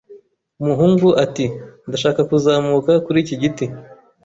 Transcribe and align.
Umuhungu 0.61 1.07
ati: 1.23 1.45
"Ndashaka 1.87 2.21
kuzamuka 2.29 2.91
kuri 3.05 3.17
iki 3.23 3.35
giti." 3.41 3.65